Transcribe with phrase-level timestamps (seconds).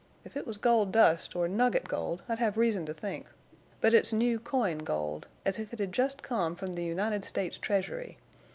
[0.25, 3.27] If it was gold dust or nugget gold I'd hev reason to think,
[3.81, 7.59] but it's new coin gold, as if it had jest come from the United States
[7.59, 8.17] treasury.